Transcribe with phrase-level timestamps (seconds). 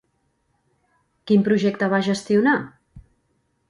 [1.31, 2.59] Quin projecte va gestionar?